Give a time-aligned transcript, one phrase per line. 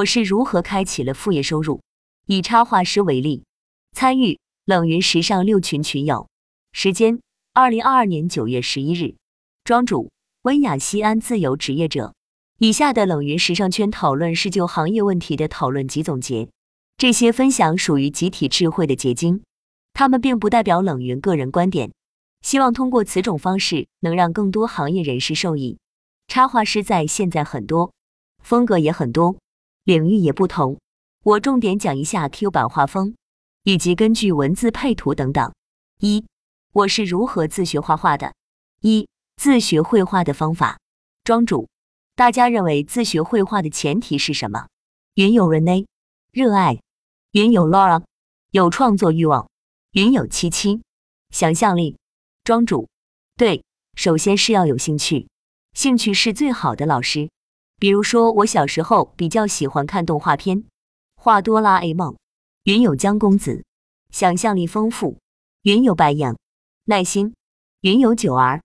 [0.00, 1.82] 我是如何开启了副业收入？
[2.26, 3.44] 以插画师为例，
[3.92, 6.26] 参与冷云时尚六群群友，
[6.72, 7.20] 时间：
[7.52, 9.16] 二零二二年九月十一日，
[9.62, 10.10] 庄主：
[10.42, 12.14] 温雅西安自由职业者。
[12.58, 16.48] 以下的冷云时尚圈讨论是就行业问题的讨论及总结，
[16.96, 19.42] 这些分享属于集体智慧的结晶，
[19.92, 21.92] 他们并不代表冷云个人观点。
[22.40, 25.76] 希望通过此种方式，能让更多行业人士受益。
[26.26, 27.92] 插画师在现在很多，
[28.42, 29.36] 风格也很多，
[29.90, 30.78] 领域也不同。
[31.24, 33.16] 我重点讲一下 Q 版画风，
[33.64, 35.52] 以及根据文字配图等等。
[35.98, 36.24] 一，
[36.72, 38.32] 我是如何自学画画的？
[38.82, 40.78] 一，自学绘画的方法。
[41.24, 41.68] 庄主，
[42.14, 44.68] 大家认为自学绘画的前提是什么？
[45.14, 45.86] 云有 Rene，
[46.30, 46.78] 热爱；
[47.32, 48.04] 云有 Laura，
[48.52, 49.48] 有创作欲望；
[49.90, 50.82] 云有七七，
[51.30, 51.98] 想象力。
[52.44, 52.88] 庄主，
[53.36, 53.64] 对，
[53.96, 55.26] 首先是要有兴趣，
[55.74, 57.28] 兴趣是最好的老师。
[57.80, 60.64] 比如说，我小时候比较喜欢看动画片，
[61.16, 62.14] 画哆啦 A 梦。
[62.64, 63.64] 云有江公子，
[64.10, 65.16] 想象力丰富。
[65.62, 66.36] 云有白羊，
[66.84, 67.32] 耐心。
[67.80, 68.60] 云有九儿，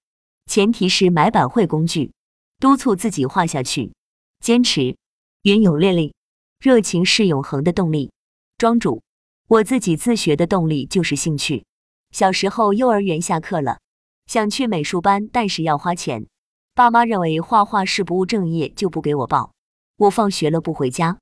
[0.47, 2.11] 前提是买版绘工具，
[2.59, 3.93] 督促自己画下去，
[4.41, 4.97] 坚持。
[5.43, 6.13] 云有烈丽，
[6.59, 8.11] 热情是永恒的动力。
[8.57, 9.01] 庄主，
[9.47, 11.63] 我自己自学的动力就是兴趣。
[12.11, 13.79] 小时候，幼儿园下课了，
[14.27, 16.27] 想去美术班，但是要花钱。
[16.75, 19.53] 爸妈认为画画是不务正业，就不给我报。
[19.95, 21.17] 我放学了不回家，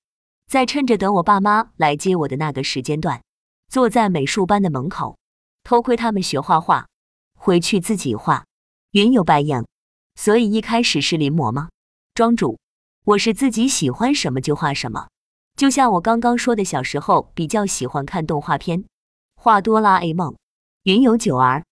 [0.47, 3.21] 在趁着等我爸妈来接我的那个时间段，
[3.67, 5.15] 坐在美术班的门口，
[5.63, 6.87] 偷窥他们学画画，
[7.37, 8.45] 回去自己画。
[8.93, 9.63] 云有白羊，
[10.15, 11.69] 所以一开始是临摹吗？
[12.15, 12.57] 庄主，
[13.05, 15.07] 我是自己喜欢什么就画什么。
[15.55, 18.85] 就像我刚刚说的，小时候比较喜欢看动画片，
[19.35, 20.35] 画哆啦 A 梦。
[20.81, 21.63] 云有九儿，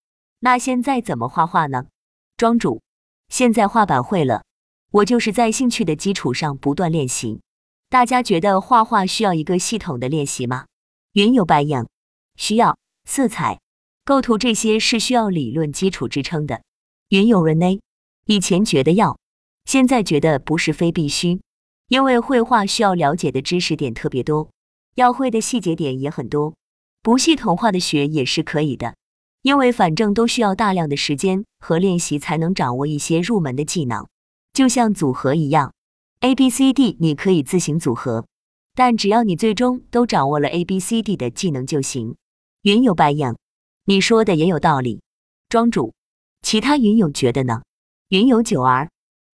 [0.41, 1.87] 那现在怎么画画呢？
[2.37, 2.79] 庄主，
[3.31, 4.43] 现在画板会了，
[4.91, 7.39] 我就是在兴趣的基础上不断练习。
[7.89, 10.65] 大家觉得画画需要一个系统的练习吗？
[11.13, 11.87] 云有白羊，
[12.35, 12.77] 需要。
[13.05, 13.59] 色彩、
[14.03, 16.61] 构图这些是需要理论基础支撑的。
[17.07, 17.79] 云有 Rene，
[18.25, 19.17] 以前觉得要，
[19.63, 21.41] 现在觉得不是非必须，
[21.87, 24.51] 因为绘画需要了解的知识点特别多，
[24.95, 26.53] 要会的细节点也很多，
[27.01, 28.93] 不系统化的学也是可以的。
[29.41, 34.07] 因为反正都需要大量的时间和练习才能掌握一些入门的技能，
[34.53, 35.73] 就像组合一样
[36.19, 38.25] ，A B C D 你可以自行组合，
[38.75, 42.15] 但只要你最终都掌握了 A B C D 的技能就行。
[42.61, 43.35] 云有白羊，
[43.85, 45.01] 你说的也有道理。
[45.49, 45.93] 庄主，
[46.43, 47.63] 其他云友觉得呢？
[48.09, 48.89] 云有九儿，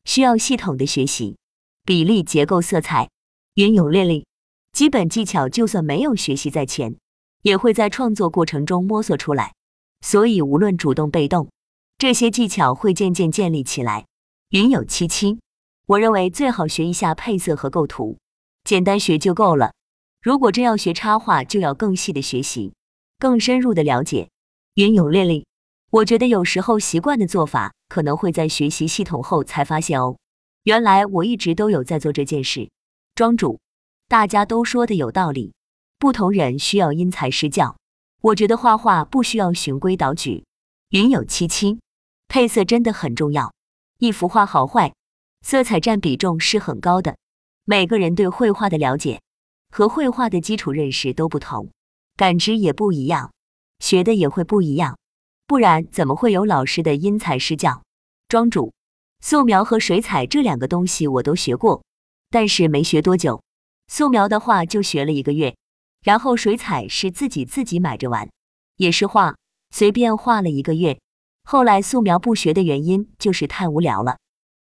[0.05, 1.35] 需要系统的学习，
[1.83, 3.09] 比例、结构、色彩。
[3.55, 4.25] 云有烈丽，
[4.71, 6.95] 基本技巧就算没有学习在前，
[7.41, 9.53] 也会在创作过程中摸索出来。
[10.01, 11.49] 所以，无论主动被动，
[11.97, 14.05] 这些技巧会渐渐建立起来。
[14.49, 15.39] 云有七七，
[15.87, 18.17] 我认为最好学一下配色和构图，
[18.63, 19.73] 简单学就够了。
[20.21, 22.73] 如果真要学插画，就要更细的学习，
[23.19, 24.29] 更深入的了解。
[24.75, 25.45] 云有烈烈，
[25.89, 30.17] 我觉得有时候习惯的做法，可能会在学习系统后才发现哦，
[30.63, 32.69] 原来我一直都有在做这件事。
[33.15, 33.59] 庄主，
[34.07, 35.53] 大家都说的有道理，
[35.97, 37.75] 不同人需要因材施教。
[38.21, 40.43] 我觉得画画不需要循规蹈矩，
[40.89, 41.79] 云有七七，
[42.27, 43.53] 配色真的很重要。
[43.99, 44.93] 一幅画好坏，
[45.41, 47.15] 色彩占比重是很高的。
[47.63, 49.21] 每个人对绘画的了解
[49.69, 51.69] 和绘画的基础认识都不同，
[52.15, 53.31] 感知也不一样，
[53.79, 54.97] 学的也会不一样。
[55.45, 57.83] 不然怎么会有老师的因材施教？
[58.27, 58.73] 庄主，
[59.21, 61.83] 素描和水彩这两个东西我都学过，
[62.29, 63.41] 但是没学多久。
[63.87, 65.55] 素描的话就学了一个月。
[66.03, 68.29] 然后水彩是自己自己买着玩，
[68.77, 69.35] 也是画，
[69.71, 70.99] 随便画了一个月。
[71.43, 74.17] 后来素描不学的原因就是太无聊了，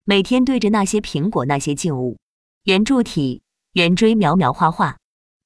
[0.05, 2.19] 每天对着那些苹果、那些静物、
[2.65, 3.43] 圆柱体、
[3.73, 4.97] 圆锥描描画画。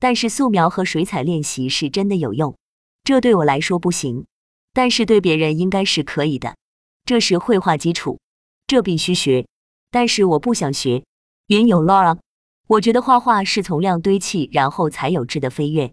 [0.01, 2.57] 但是素描和水彩练习是真的有用，
[3.03, 4.27] 这对我来说不行，
[4.73, 6.57] 但是对别人应该是可以的。
[7.05, 8.21] 这是绘画基础，
[8.69, 9.47] 这必须学。
[9.91, 11.03] 但是我不想学。
[11.49, 12.19] 云有 Laura。
[12.69, 15.91] 我觉得画画是从量堆砌，然后才有质的飞跃。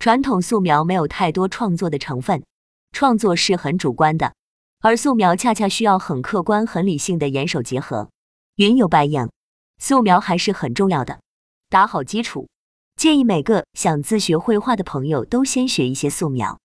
[0.00, 2.42] 传统素描没有太多创作的成分，
[2.90, 4.34] 创作是很主观的，
[4.80, 8.10] 而素描恰恰需要很客观、很理性的眼手结合。
[8.56, 9.30] 云有白影，
[9.78, 11.20] 素描还是很重要的，
[11.70, 12.48] 打好基础。
[12.96, 16.58] 建议每个想自学绘画的朋友都先学一些素描。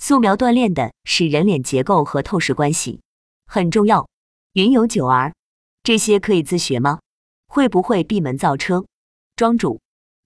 [0.00, 3.00] 素描锻炼的是人脸结构和透视关系，
[3.46, 4.08] 很重要。
[4.52, 5.34] 云有九儿，
[5.82, 7.00] 这些可以自学吗？
[7.48, 8.84] 会不会闭门造车？
[9.38, 9.80] 庄主，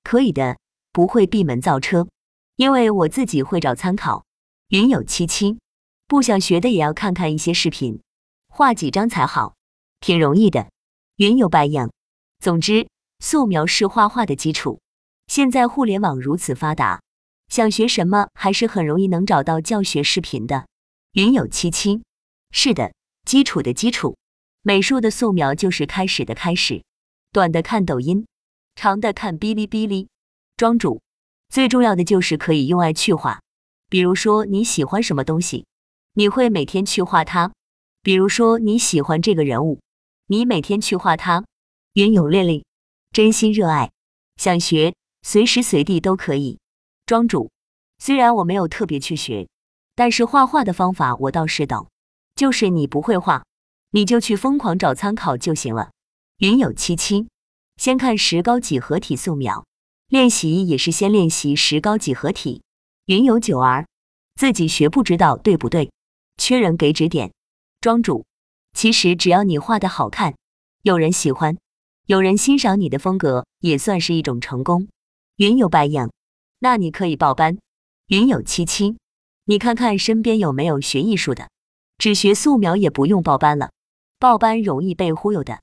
[0.04, 0.56] 可以的，
[0.90, 2.08] 不会闭门造车，
[2.56, 4.24] 因为我自己会找参考。
[4.68, 5.58] 云有七七，
[6.06, 8.00] 不想学的也要看看一些视频，
[8.48, 9.54] 画几张才好，
[10.00, 10.70] 挺容易的。
[11.16, 11.92] 云有白羊，
[12.38, 12.88] 总之，
[13.18, 14.80] 素描是画画的基础，
[15.26, 17.02] 现在互联网如此发达，
[17.48, 20.66] 想学什么还是很容易能找到教学视频的。
[21.12, 22.02] 云有七七，
[22.50, 22.94] 是的，
[23.26, 24.16] 基础的基础，
[24.62, 26.82] 美术的素描就是开始的开始。
[27.30, 28.26] 短的看抖音，
[28.74, 30.08] 长的看哔哩哔哩。
[30.56, 31.00] 庄主，
[31.48, 33.40] 最重要的就是可以用爱去画。
[33.88, 35.66] 比如说你喜欢什么东西，
[36.14, 37.52] 你会每天去画它。
[38.02, 39.80] 比如说你喜欢这个人物，
[40.26, 41.44] 你每天去画它。
[41.94, 42.64] 云有练力，
[43.12, 43.90] 真心热爱，
[44.36, 46.58] 想学，随时随地都可以。
[47.04, 47.50] 庄主，
[47.98, 49.46] 虽然我没有特别去学，
[49.94, 51.88] 但是画画的方法我倒是懂。
[52.34, 53.44] 就是你不会画，
[53.90, 55.90] 你就去疯狂找参考就行了。
[56.38, 57.28] 云有七七，
[57.82, 59.66] 先看石膏几何体素描，
[60.06, 62.62] 练习也是先练习石膏几何体。
[63.06, 63.88] 云有九儿，
[64.36, 65.90] 自己学不知道对不对？
[66.36, 67.32] 缺人给指点。
[67.80, 68.24] 庄主，
[68.72, 70.36] 其实只要你画的好看，
[70.82, 71.58] 有人喜欢，
[72.06, 74.86] 有人欣赏你的风格，也算是一种成功。
[75.34, 76.08] 云有白影，
[76.60, 77.58] 那你可以报班。
[78.06, 78.96] 云有七七，
[79.46, 81.50] 你看看身边有没有学艺术的，
[81.98, 83.72] 只学素描也不用报班了，
[84.20, 85.60] 报班容易被忽悠的。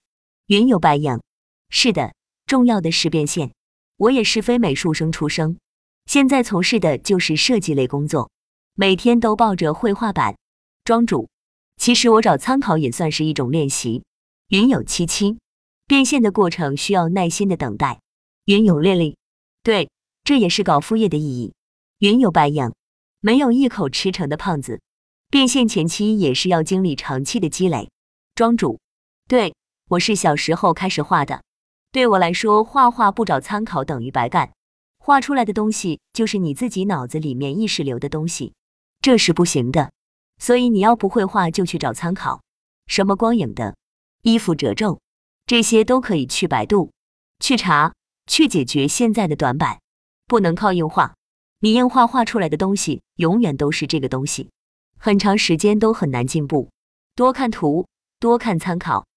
[0.47, 1.21] 云有白影，
[1.69, 2.13] 是的，
[2.45, 3.53] 重要的是变现。
[3.97, 5.57] 我也是非美术生出生，
[6.05, 8.31] 现在从事的就是设计类工作，
[8.73, 10.37] 每天都抱着绘画板。
[10.83, 11.29] 庄主，
[11.77, 14.03] 其实我找参考也算是一种练习。
[14.47, 15.37] 云有七七，
[15.85, 17.99] 变现的过程需要耐心的等待。
[18.45, 19.17] 云有练力，
[19.61, 19.89] 对，
[20.23, 21.53] 这也是搞副业的意义。
[21.99, 22.73] 云有白影，
[23.19, 24.81] 没有一口吃成的胖子，
[25.29, 27.91] 变现前期也是要经历长期的积累。
[28.33, 28.79] 庄主，
[29.27, 29.53] 对。
[29.89, 31.41] 我是小时候开始画的，
[31.91, 34.51] 对我来说，画画不找参考等于白干，
[34.99, 38.53] 画出来的东西就是你自己脑子里面意识流的东西，
[39.01, 39.91] 这是不行的。
[40.37, 42.43] 所以你要不会画，就去找参考，
[42.85, 43.75] 什么光影的、
[44.21, 45.01] 衣服褶皱，
[45.47, 46.91] 这些都可以去百度
[47.39, 47.93] 去查，
[48.27, 49.79] 去解决现在的短板。
[50.27, 51.15] 不能靠硬画，
[51.61, 54.51] 你硬画画出来的东西永远都是这个东西，
[54.99, 56.69] 很长时间都很难进步。
[57.15, 57.87] 多看图，
[58.19, 59.07] 多看参考。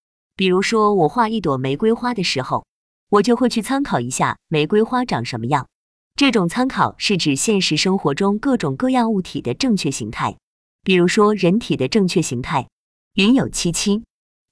[0.42, 2.66] 比如说，我画一朵玫瑰花的时候，
[3.10, 5.68] 我就会去参考一下玫瑰花长什么样。
[6.16, 10.36] 这种参考是指现实生活中各种各样物体的正确形态，
[10.82, 12.66] 比如说人体的正确形态。
[13.14, 14.02] 云有七七，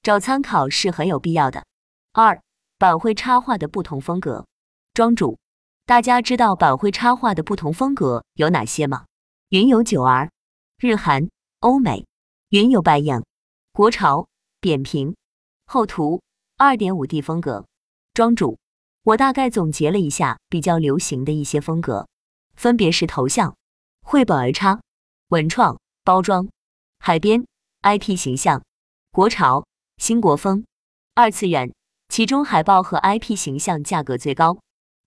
[0.01, 1.65] 找参考是很有必要的。
[2.13, 2.41] 二，
[2.77, 4.45] 板绘插画的不同风格。
[4.93, 5.39] 庄主，
[5.85, 9.03] 大家知道板绘插画的不同风格有哪些吗？
[9.49, 10.31] 云有九儿，
[10.79, 11.27] 日韩、
[11.59, 12.05] 欧美。
[12.47, 13.25] 云有白影，
[13.73, 14.29] 国潮、
[14.61, 15.17] 扁平。
[15.73, 16.21] 后图
[16.57, 17.65] 二点五 D 风格，
[18.13, 18.59] 庄主，
[19.03, 22.09] 我大概总结了一下比较流行的一些风格，
[22.57, 23.55] 分别是头像、
[24.01, 24.81] 绘本儿插、
[25.29, 26.49] 文创、包装、
[26.99, 27.45] 海边、
[27.83, 28.61] IP 形象、
[29.13, 29.65] 国潮、
[29.95, 30.65] 新国风、
[31.15, 31.71] 二次元。
[32.09, 34.57] 其中海报和 IP 形象价格最高。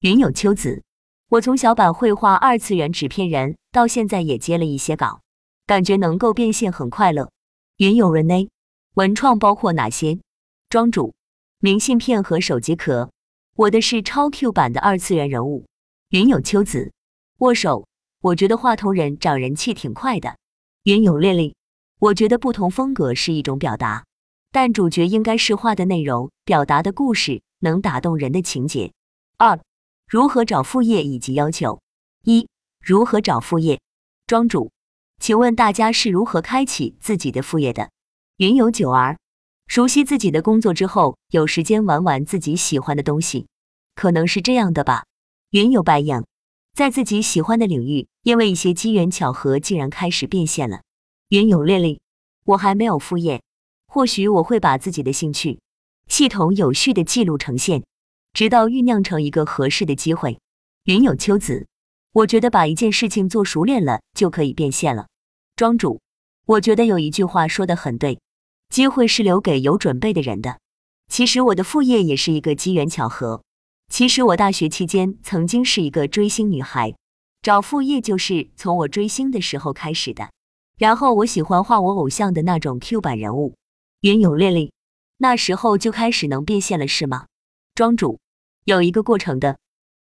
[0.00, 0.82] 云有秋子，
[1.28, 5.20] 我从小版绘画二次元纸片人到现在也接了一些稿，
[5.66, 7.30] 感觉能够变现很快乐。
[7.76, 8.48] 云有 Rene，
[8.94, 10.18] 文创包括哪些？
[10.74, 11.14] 庄主，
[11.60, 13.12] 明信片和手机壳，
[13.54, 15.66] 我的是超 Q 版的二次元人物。
[16.08, 16.92] 云有秋子，
[17.38, 17.86] 握手，
[18.20, 20.36] 我觉得画同人长人气挺快的。
[20.82, 21.54] 云有烈丽，
[22.00, 24.04] 我觉得不同风格是一种表达，
[24.50, 28.92] 但主角应该是画的内容，表达的故事能打动人的情节。
[29.36, 29.60] 二，
[30.08, 31.80] 如何找副业以及要求？
[32.24, 32.48] 一，
[32.80, 33.80] 如何找副业？
[34.26, 34.72] 庄主，
[35.20, 37.90] 请问大家是如何开启自己的副业的？
[38.38, 39.16] 云有九儿。
[39.66, 43.46] 熟悉自己的工作之后，有时间玩玩自己喜欢的东西，
[43.94, 45.04] 可能是这样的吧。
[45.50, 46.24] 云有白影，
[46.74, 50.82] 在自己喜欢的领域，因为一些机缘巧合，竟然开始变现了。
[51.28, 52.00] 云有烈丽，
[52.44, 53.42] 我还没有副业，
[53.86, 55.60] 或许我会把自己的兴趣
[56.06, 57.84] 系统有序的记录呈现，
[58.32, 60.38] 直到酝酿成一个合适的机会。
[60.84, 61.66] 云有秋子，
[62.12, 65.06] 我觉得把一件事情做熟练了，就可以变现了。
[65.56, 66.00] 庄主，
[66.46, 68.18] 我觉得有一句话说的很对。
[68.70, 70.58] 机会是留给有准备的人的。
[71.08, 73.42] 其实我的副业也是一个机缘巧合。
[73.88, 76.94] 其实我大学期间曾经是一个追星女孩，
[77.42, 80.30] 找副业就是从我追星的时候开始的。
[80.78, 83.54] 然后我喜欢画我偶像的那种 Q 版人物，
[84.00, 84.72] 云有烈丽，
[85.18, 87.26] 那时候就开始能变现了是吗？
[87.74, 88.18] 庄主
[88.64, 89.58] 有一个过程的。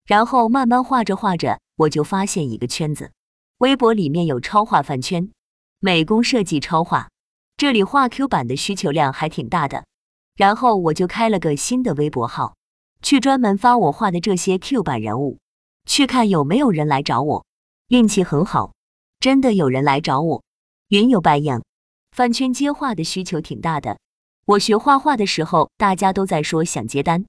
[0.06, 3.12] 然后慢慢画着画着，我就发现一个圈子，
[3.58, 5.30] 微博里面有超画饭圈，
[5.78, 7.08] 美工设计超画。
[7.62, 9.84] 这里画 Q 版的需求量还挺大的，
[10.34, 12.56] 然后我就开了个新的微博号，
[13.02, 15.38] 去专门发我画的这些 Q 版人物，
[15.86, 17.46] 去看有没有人来找我。
[17.86, 18.72] 运气很好，
[19.20, 20.42] 真的有人来找我。
[20.88, 21.62] 云有白影，
[22.10, 23.96] 饭圈接画的需求挺大的。
[24.44, 27.24] 我学画画的时候，大家都在说想接单，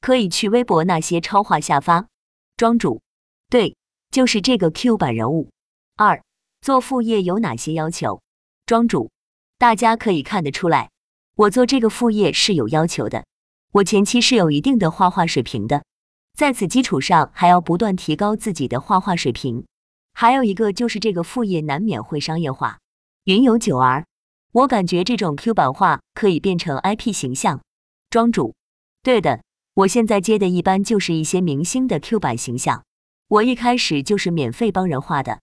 [0.00, 2.08] 可以去微博那些超话下发，
[2.56, 3.00] 庄主，
[3.48, 3.76] 对，
[4.10, 5.48] 就是这个 Q 版人物。
[5.94, 6.20] 二，
[6.60, 8.20] 做副业有哪些要求？
[8.66, 9.12] 庄主，
[9.58, 10.90] 大家可以看得出来，
[11.34, 13.24] 我做这个副业是有要求的。
[13.72, 15.82] 我前期是有一定的画画水平的，
[16.36, 19.64] 在此基础上还要不断提高自己的画画水平。
[20.12, 22.78] 还有一个就是这个副业难免会商业化。
[23.24, 24.04] 云游九儿，
[24.52, 27.60] 我感觉这种 Q 版画可以变成 IP 形象。
[28.10, 28.54] 庄主，
[29.02, 32.84] 对的，我现在接的一般就是一些明星的 Q 版形象。
[33.28, 35.40] 我一开始就是免费帮人画的，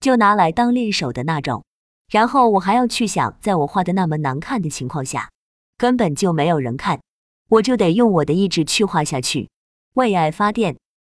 [0.00, 1.64] 就拿来当练手的那种。
[2.08, 5.30] 然后我还要去想，在我画的那么难看的情况下，
[5.76, 7.00] 根本就没有人看。
[7.48, 9.48] 我就得用我的意志去画下去，
[9.94, 10.76] 为爱发电。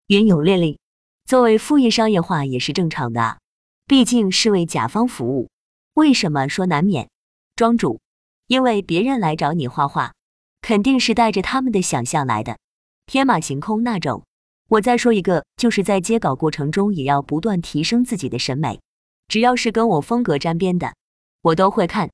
[0.07, 0.79] 云有烈丽，
[1.25, 3.37] 作为副业商业化也是正常的啊，
[3.85, 5.49] 毕竟是为甲方服务。
[5.95, 7.09] 为什么说难免？
[7.55, 7.99] 庄主，
[8.47, 10.13] 因为别人来找你画画，
[10.61, 12.57] 肯定是带着他们的想象来的，
[13.05, 14.23] 天马行空那种。
[14.69, 18.79] 我再说一个，就是在接稿过程中也要不断提升自己的审美，
[19.27, 20.93] 只要是跟我风格沾边的，
[21.41, 22.07] 我都会看；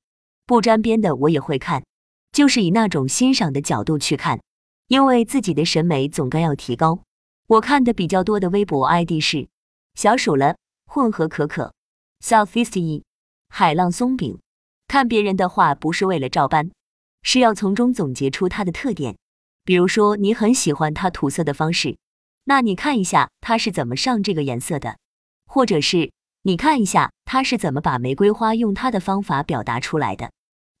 [0.46, 1.84] 不沾边的我也会看。
[2.32, 4.40] 就是以那种欣赏的角度去看，
[4.88, 7.00] 因为自己的审美总该要提高。
[7.46, 9.46] 我看的比较多的微博 ID 是
[9.94, 10.56] 小鼠了、
[10.86, 11.72] 混合可可、
[12.24, 13.02] Southeast
[13.48, 14.38] 海浪松饼。
[14.88, 16.70] 看别人的画不是为了照搬，
[17.22, 19.16] 是要从中总结出它的特点。
[19.64, 21.96] 比如说你很喜欢它涂色的方式，
[22.44, 24.98] 那你看一下它是怎么上这个颜色的，
[25.46, 26.12] 或者是
[26.46, 30.30] 你看一下他是怎么把玫瑰花用他的方法表达出来的。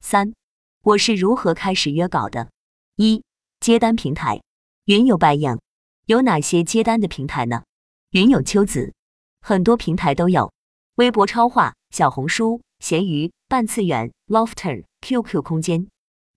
[0.00, 0.34] 三。
[0.82, 2.50] 我是如何开始约稿的？
[2.96, 3.22] 一
[3.60, 4.42] 接单平台，
[4.84, 5.58] 云有白影，
[6.04, 7.64] 有哪些接单的平台呢？
[8.10, 8.92] 云有秋子，
[9.40, 10.52] 很多平台都有，
[10.96, 15.88] 微博超话、小红书、闲鱼、半次元、Lofter、QQ 空间。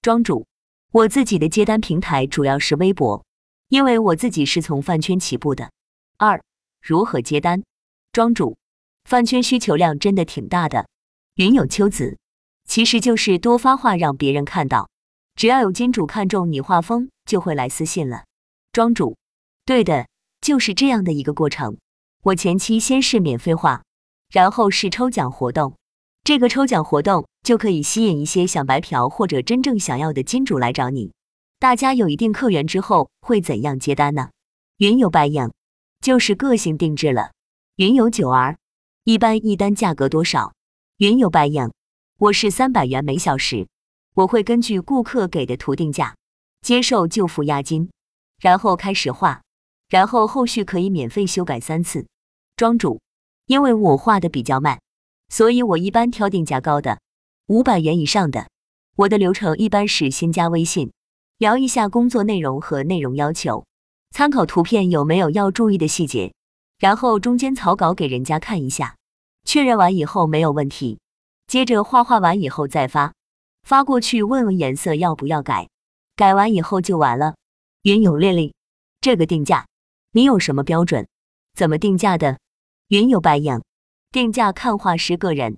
[0.01, 0.47] 庄主，
[0.93, 3.25] 我自己的接单平台主要是微博，
[3.67, 5.69] 因为我自己是从饭圈起步的。
[6.17, 6.41] 二
[6.81, 7.61] 如何接单？
[8.13, 8.55] 庄主，
[9.07, 10.89] 饭圈需求量真的挺大的。
[11.35, 12.17] 云有秋子。
[12.67, 14.89] 其实就是多发话，让别人看到。
[15.37, 18.25] 只要有金主看中你画风，就会来私信了。
[18.73, 19.15] 庄主，
[19.63, 20.07] 对的，
[20.41, 21.77] 就是这样的一个过程。
[22.23, 23.81] 我前期先是免费画，
[24.29, 25.77] 然后是抽奖活动。
[26.25, 31.13] 这个抽奖活动就可以吸引一些想白嫖或者真正想要的金主来找你。
[31.59, 34.31] 大家有一定客源之后，会怎样接单呢？
[34.79, 35.53] 云有白影，
[36.01, 37.31] 就是个性定制了。
[37.77, 38.57] 云有九儿，
[39.09, 40.51] 一般一单价格多少？
[40.97, 41.71] 云有白影。
[42.19, 43.69] 我是三百元每小时，
[44.15, 46.17] 我会根据顾客给的图定价，
[46.59, 47.89] 接受就付押金，
[48.41, 49.41] 然后开始画，
[49.87, 52.05] 然后后续可以免费修改三次。
[52.57, 52.99] 庄主，
[53.45, 54.81] 因为我画的比较慢，
[55.29, 56.99] 所以我一般挑定价高的，
[57.45, 58.49] 五百元以上的。
[58.97, 60.91] 我的流程一般是先加微信，
[61.37, 63.65] 聊一下工作内容和内容要求，
[64.11, 66.33] 参考图片有没有要注意的细节，
[66.77, 68.96] 然后中间草稿给人家看一下，
[69.47, 70.99] 确认完以后没有问题。
[71.47, 73.13] 接着画画完以后再发，
[73.63, 75.69] 发过去问问颜色要不要改，
[76.17, 77.35] 改完以后就完了。
[77.83, 78.53] 云有烈丽，
[78.99, 79.65] 这个定价
[80.11, 81.07] 你有什么标准？
[81.55, 82.37] 怎么定价的？
[82.89, 83.63] 云有白影，
[84.11, 85.57] 定价看画师个人，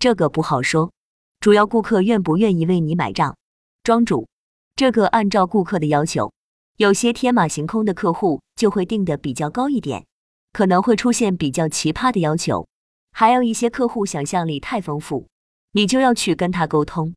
[0.00, 0.90] 这个不好说，
[1.38, 3.36] 主要顾客愿不愿意为你买账。
[3.84, 4.26] 庄主，
[4.74, 6.32] 这个按照顾客的要求，
[6.76, 10.04] 有些天马行空的客户就会定的比较高一点，
[10.52, 12.66] 可能会出现比较奇葩的要求。
[13.12, 15.26] 还有一些客户想象力太丰富，
[15.72, 17.14] 你就要去跟他沟通，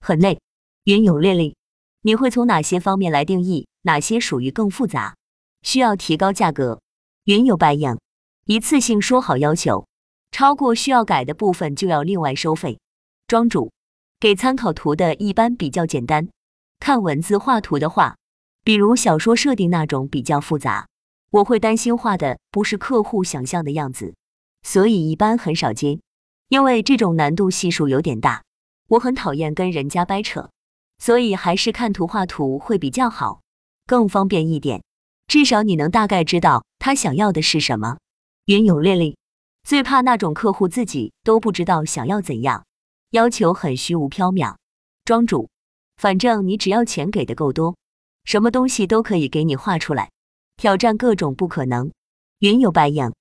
[0.00, 0.40] 很累。
[0.84, 1.56] 云有烈丽，
[2.02, 5.16] 你会从哪些方面来定义哪些属于更复杂，
[5.62, 6.80] 需要提高价格？
[7.24, 7.98] 云有白影，
[8.44, 9.86] 一次性说好要求，
[10.30, 12.78] 超过需要改的部分就要另外收费。
[13.26, 13.72] 庄主，
[14.20, 16.28] 给参考图的一般比较简单，
[16.78, 18.16] 看文字画图的话，
[18.62, 20.86] 比如小说设定那种比较复杂，
[21.30, 24.14] 我会担心画的不是客户想象的样子。
[24.64, 26.00] 所以一般很少接，
[26.48, 28.42] 因为这种难度系数有点大，
[28.88, 30.50] 我很讨厌跟人家掰扯，
[30.98, 33.42] 所以还是看图画图会比较好，
[33.86, 34.82] 更方便一点。
[35.28, 37.98] 至少你能大概知道他想要的是什么。
[38.46, 39.16] 云有烈丽，
[39.62, 42.64] 最怕那种客户自己都不知道想要怎样，
[43.10, 44.56] 要求很虚无缥缈。
[45.04, 45.48] 庄主，
[45.96, 47.76] 反正你只要钱给的够多，
[48.24, 50.10] 什么东西都可以给你画出来，
[50.56, 51.90] 挑战各种不可能。
[52.38, 53.12] 云有白影。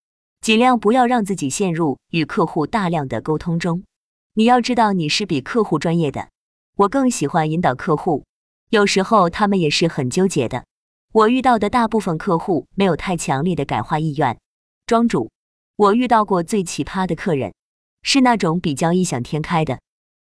[0.43, 3.85] 尽量不要让自己陷入与客户大量的沟通中。
[4.33, 6.27] 你要知道，你是比客户专业的。
[6.75, 8.25] 我更喜欢引导客户，
[8.69, 10.65] 有时候他们也是很纠结的。
[11.13, 14.37] 我遇到的大部分客户没有太强烈的改画意愿。
[14.85, 15.31] 庄主，
[15.77, 17.53] 我遇到过最奇葩的客人，
[18.01, 19.79] 是那种比较异想天开的。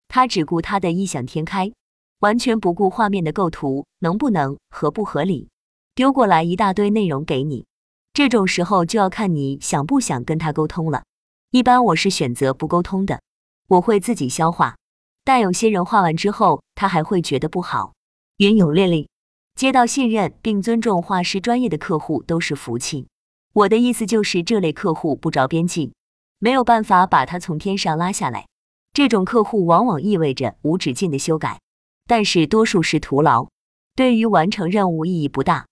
[0.08, 1.72] 他只顾他的异想天开，
[2.20, 5.50] 完全不顾画面的构图能不能合不合理，
[5.96, 7.66] 丢过来一大堆内容给你。
[8.14, 11.04] 这种时候就要看你想不想跟他沟通了。
[11.52, 13.22] 一般我是选择不沟通的，
[13.70, 14.76] 我会自己消化。
[15.24, 17.94] 但有些人画完之后，他还会觉得不好。
[18.38, 19.08] 云有烈丽，
[19.56, 23.08] 接到信任并尊重画师专业的客户都是福气。
[23.54, 25.94] 我的意思就是，这类客户不着边际，
[26.40, 28.48] 没有办法把他从天上拉下来。
[28.94, 31.62] 这种客户往往意味着无止境的修改，
[32.08, 33.48] 但是多数是徒劳，
[33.96, 35.68] 对于完成任务意义不大。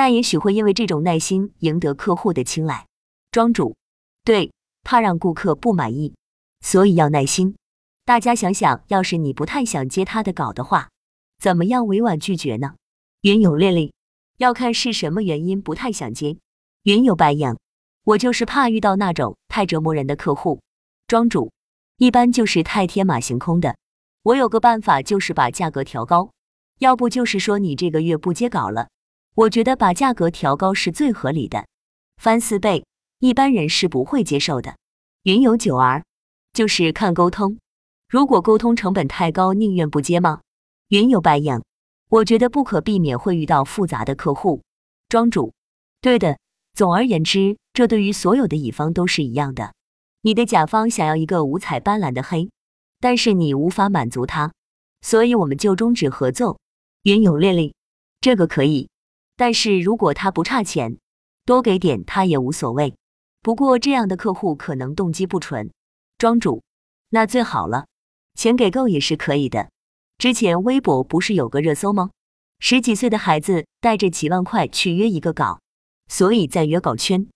[0.00, 2.86] 但也许会因为这种耐心赢得客户的青睐。
[3.30, 3.76] 庄主，
[4.24, 4.50] 对，
[4.82, 6.14] 怕让顾客不满意，
[6.62, 7.54] 所以要耐心。
[8.06, 10.88] 大家想想，要是你不太想接他的稿的话，
[11.38, 12.76] 怎么样委婉拒绝呢？
[13.20, 13.92] 云有烈丽，
[14.38, 16.38] 要看是什么原因不太想接。
[16.84, 17.58] 云有白羊，
[18.04, 20.60] 我就是怕遇到那种太折磨人的客户。
[21.08, 21.52] 庄主，
[21.98, 23.76] 一般就是太天马行空的。
[24.22, 26.30] 我有个办法，就是把价格调高，
[26.78, 28.88] 要不就是说你这个月不接稿了。
[29.34, 31.66] 我觉得把价格调高是最合理的，
[32.16, 32.84] 翻四倍，
[33.18, 34.76] 一般人是不会接受的。
[35.22, 36.04] 云有九儿，
[36.52, 37.58] 就是看沟通，
[38.08, 40.40] 如果沟通成本太高，宁愿不接吗？
[40.88, 41.62] 云有白羊，
[42.08, 44.62] 我觉得不可避免会遇到复杂的客户。
[45.08, 45.52] 庄主，
[46.00, 46.38] 对的。
[46.72, 49.74] 总而言之，这对于所有的乙方都是一样的。
[50.22, 52.48] 你的甲方想要一个五彩斑斓的黑，
[53.00, 54.52] 但是你无法满足他，
[55.02, 56.58] 所以我们就终止合作。
[57.02, 57.74] 云有烈烈，
[58.20, 58.88] 这个可以，
[59.40, 60.98] 但是如果他不差钱，
[61.46, 62.94] 多给点他也无所谓。
[63.40, 65.70] 不过这样的客户可能动机不纯。
[66.18, 66.62] 庄主，
[67.08, 67.86] 那最好了，
[68.34, 69.70] 钱给够也是可以的。
[70.18, 72.10] 之前微博不是有个热搜吗？
[72.58, 75.62] 十几岁的孩子带着几万块去约一个稿。
[76.08, 77.26] 所以在约稿圈，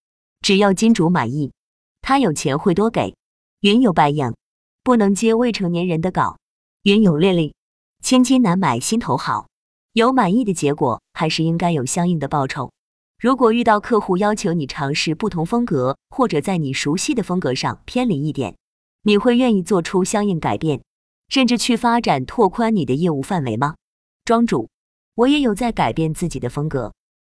[0.42, 1.54] 只要金主满意，
[2.02, 3.16] 他有钱会多给。
[3.60, 4.36] 云有白羊，
[4.82, 6.36] 不能接未成年人的稿。
[6.82, 7.54] 云有烈丽，
[8.02, 9.48] 千金难买心头好，
[9.94, 12.72] 有满意的结果，还是应该有相应的报酬。
[13.16, 18.56] 如果遇到客户要求你尝试不同风格，或者在你熟悉的风格上偏离一点，
[19.04, 20.82] 你会愿意做出相应改变，
[21.28, 23.76] 甚至去发展拓宽你的业务范围吗？
[24.24, 24.68] 庄主，
[25.14, 26.92] 我也有在改变自己的风格，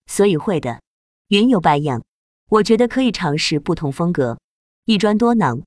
[0.08, 0.82] 所以会的。
[1.30, 2.04] 云有白羊，
[2.50, 4.38] 我觉得可以尝试不同风格，
[4.84, 5.64] 一专多能。